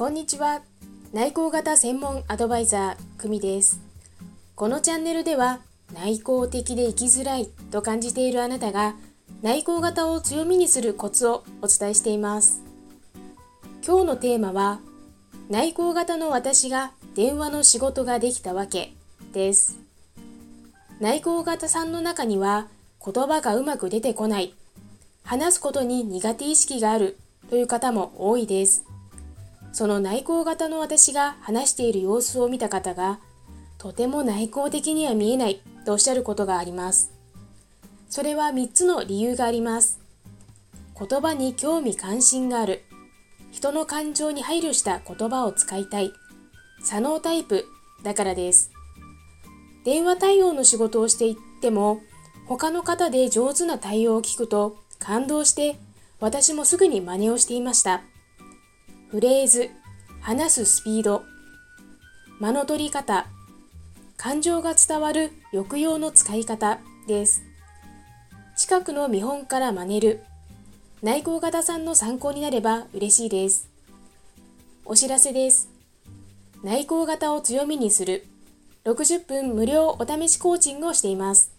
[0.00, 0.62] こんにちは。
[1.12, 3.82] 内向型専門アドバイザー久美です。
[4.54, 5.60] このチャンネルでは
[5.92, 8.94] 内向的で生きづらいと感じているあなたが
[9.42, 12.62] 内向型を強みにするコツをお伝えしています。
[13.86, 14.80] 今日のテーマは
[15.50, 18.94] 内向型の私が電話の仕事ができたわけ
[19.34, 19.78] です。
[20.98, 22.68] 内向型さんの中には
[23.04, 24.54] 言葉がうまく出てこない。
[25.24, 27.18] 話すことに苦手意識がある
[27.50, 28.89] という方も多いです。
[29.72, 33.20] その内向型の私が話している様子を見た方が、
[33.78, 37.12] とても内向的には見えないとおっしゃることがあります。
[38.08, 40.00] それは3つの理由があります。
[40.98, 42.82] 言葉に興味関心がある。
[43.50, 46.12] 人の感情に配慮した言葉を使いたい。
[46.82, 47.64] 左脳タイプ
[48.02, 48.70] だからです。
[49.84, 52.00] 電話対応の仕事をしていっても、
[52.46, 55.78] 他の方で上手な対応を聞くと感動して
[56.18, 58.02] 私もすぐに真似をしていました。
[59.10, 59.70] フレーズ、
[60.20, 61.24] 話すスピード、
[62.38, 63.26] 間の取り方、
[64.16, 67.42] 感情が伝わる抑揚の使い方です。
[68.56, 70.20] 近くの見本から真似る、
[71.02, 73.68] 内向型さんの参考になれば嬉しいです。
[74.84, 75.68] お知らせです。
[76.62, 78.24] 内向型を強みにする
[78.84, 81.50] 60分無料お試しコーチングをしています。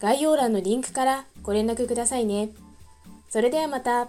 [0.00, 2.48] 概要欄のリンクからご連絡くださいね。
[3.28, 4.08] それではまた。